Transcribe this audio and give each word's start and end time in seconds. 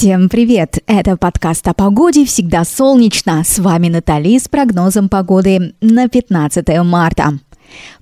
Всем 0.00 0.30
привет! 0.30 0.78
Это 0.86 1.18
подкаст 1.18 1.68
о 1.68 1.74
погоде 1.74 2.24
«Всегда 2.24 2.64
солнечно». 2.64 3.44
С 3.44 3.58
вами 3.58 3.90
Натали 3.90 4.38
с 4.38 4.48
прогнозом 4.48 5.10
погоды 5.10 5.74
на 5.82 6.08
15 6.08 6.66
марта. 6.84 7.38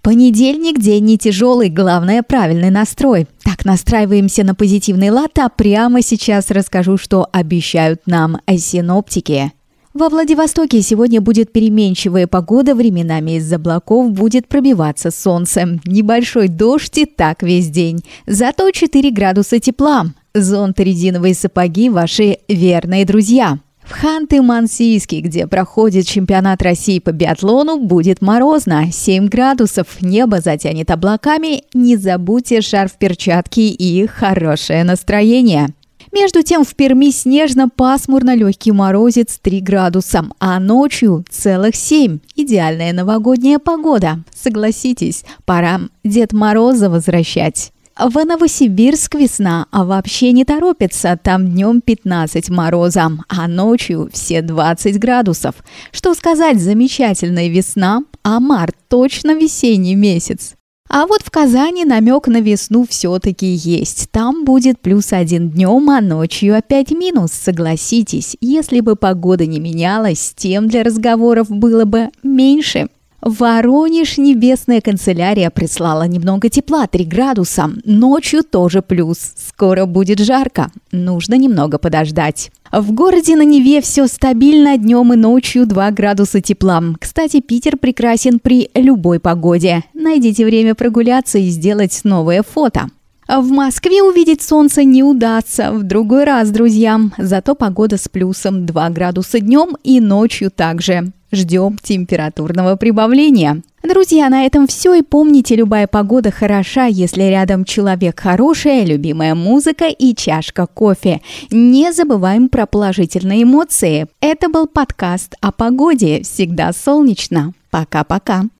Понедельник– 0.00 0.78
день 0.80 1.04
не 1.06 1.18
тяжелый, 1.18 1.68
главное– 1.70 2.22
правильный 2.28 2.70
настрой. 2.70 3.26
Так, 3.42 3.64
настраиваемся 3.64 4.44
на 4.44 4.54
позитивный 4.54 5.10
лад, 5.10 5.36
а 5.40 5.48
прямо 5.48 6.00
сейчас 6.00 6.52
расскажу, 6.52 6.98
что 6.98 7.26
обещают 7.32 8.02
нам 8.06 8.38
синоптики. 8.46 9.50
Во 9.92 10.08
Владивостоке 10.08 10.82
сегодня 10.82 11.20
будет 11.20 11.50
переменчивая 11.50 12.28
погода, 12.28 12.76
временами 12.76 13.38
из 13.38 13.52
облаков 13.52 14.12
будет 14.12 14.46
пробиваться 14.46 15.10
солнце. 15.10 15.80
Небольшой 15.84 16.46
дождь 16.46 16.96
и 16.98 17.06
так 17.06 17.42
весь 17.42 17.68
день. 17.70 18.04
Зато 18.24 18.70
4 18.70 19.10
градуса 19.10 19.58
тепла. 19.58 20.06
Зонт 20.34 20.78
резиновые 20.78 21.34
сапоги– 21.34 21.88
ваши 21.90 22.38
верные 22.48 23.04
друзья. 23.04 23.58
В 23.82 24.04
Ханты-Мансийске, 24.04 25.20
где 25.20 25.46
проходит 25.46 26.06
чемпионат 26.06 26.60
России 26.62 26.98
по 26.98 27.10
биатлону, 27.10 27.78
будет 27.78 28.20
морозно. 28.20 28.92
7 28.92 29.28
градусов, 29.28 30.02
небо 30.02 30.40
затянет 30.40 30.90
облаками. 30.90 31.62
Не 31.72 31.96
забудьте 31.96 32.60
шарф, 32.60 32.98
перчатки 32.98 33.60
и 33.60 34.06
хорошее 34.06 34.84
настроение. 34.84 35.68
Между 36.12 36.42
тем 36.42 36.64
в 36.64 36.74
Перми 36.74 37.10
снежно-пасмурно 37.10 38.34
легкий 38.34 38.72
морозец 38.72 39.38
3 39.40 39.60
градуса, 39.60 40.26
а 40.38 40.60
ночью 40.60 41.24
целых 41.30 41.74
7. 41.74 42.18
Идеальная 42.34 42.92
новогодняя 42.92 43.58
погода. 43.58 44.22
Согласитесь, 44.34 45.24
пора 45.46 45.80
Дед 46.04 46.32
Мороза 46.34 46.90
возвращать. 46.90 47.72
В 47.98 48.24
Новосибирск 48.24 49.16
весна, 49.16 49.66
а 49.72 49.84
вообще 49.84 50.30
не 50.30 50.44
торопится. 50.44 51.18
Там 51.20 51.48
днем 51.48 51.80
15 51.80 52.48
мороза, 52.48 53.10
а 53.28 53.48
ночью 53.48 54.08
все 54.12 54.40
20 54.40 55.00
градусов. 55.00 55.56
Что 55.90 56.14
сказать, 56.14 56.60
замечательная 56.60 57.48
весна, 57.48 58.04
а 58.22 58.38
март 58.38 58.76
точно 58.86 59.34
весенний 59.34 59.96
месяц. 59.96 60.54
А 60.88 61.08
вот 61.08 61.22
в 61.22 61.30
Казани 61.32 61.84
намек 61.84 62.28
на 62.28 62.40
весну 62.40 62.86
все-таки 62.88 63.46
есть. 63.46 64.08
Там 64.12 64.44
будет 64.44 64.80
плюс 64.80 65.12
один 65.12 65.50
днем, 65.50 65.90
а 65.90 66.00
ночью 66.00 66.56
опять 66.56 66.92
минус. 66.92 67.32
Согласитесь, 67.32 68.36
если 68.40 68.78
бы 68.78 68.94
погода 68.94 69.44
не 69.44 69.58
менялась, 69.58 70.32
тем 70.36 70.68
для 70.68 70.84
разговоров 70.84 71.50
было 71.50 71.84
бы 71.84 72.10
меньше. 72.22 72.88
Воронеж 73.20 74.16
небесная 74.16 74.80
канцелярия 74.80 75.50
прислала 75.50 76.04
немного 76.04 76.48
тепла, 76.48 76.86
3 76.86 77.04
градуса. 77.04 77.70
Ночью 77.84 78.44
тоже 78.44 78.80
плюс. 78.80 79.32
Скоро 79.36 79.86
будет 79.86 80.20
жарко. 80.20 80.70
Нужно 80.92 81.34
немного 81.34 81.78
подождать. 81.78 82.52
В 82.70 82.92
городе 82.92 83.34
на 83.34 83.42
Неве 83.42 83.80
все 83.80 84.06
стабильно 84.06 84.78
днем 84.78 85.12
и 85.12 85.16
ночью 85.16 85.66
2 85.66 85.90
градуса 85.90 86.40
тепла. 86.40 86.82
Кстати, 87.00 87.40
Питер 87.40 87.76
прекрасен 87.76 88.38
при 88.38 88.70
любой 88.74 89.18
погоде. 89.18 89.82
Найдите 89.94 90.44
время 90.44 90.74
прогуляться 90.74 91.38
и 91.38 91.48
сделать 91.48 92.00
новое 92.04 92.42
фото. 92.42 92.88
В 93.26 93.50
Москве 93.50 94.02
увидеть 94.02 94.42
солнце 94.42 94.84
не 94.84 95.02
удастся 95.02 95.72
в 95.72 95.82
другой 95.82 96.24
раз, 96.24 96.50
друзья. 96.50 96.98
Зато 97.18 97.54
погода 97.54 97.98
с 97.98 98.08
плюсом 98.08 98.64
2 98.64 98.90
градуса 98.90 99.40
днем 99.40 99.76
и 99.82 100.00
ночью 100.00 100.50
также. 100.50 101.12
Ждем 101.30 101.76
температурного 101.82 102.76
прибавления. 102.76 103.62
Друзья, 103.82 104.28
на 104.28 104.44
этом 104.44 104.66
все. 104.66 104.94
И 104.94 105.02
помните, 105.02 105.54
любая 105.54 105.86
погода 105.86 106.30
хороша, 106.30 106.86
если 106.86 107.22
рядом 107.22 107.64
человек 107.64 108.18
хороший, 108.18 108.84
любимая 108.84 109.34
музыка 109.34 109.86
и 109.86 110.14
чашка 110.14 110.66
кофе. 110.66 111.20
Не 111.50 111.92
забываем 111.92 112.48
про 112.48 112.66
положительные 112.66 113.44
эмоции. 113.44 114.08
Это 114.20 114.48
был 114.48 114.66
подкаст 114.66 115.34
о 115.40 115.52
погоде. 115.52 116.22
Всегда 116.22 116.72
солнечно. 116.72 117.52
Пока-пока. 117.70 118.44